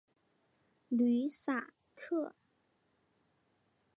[0.87, 2.33] 吕萨克。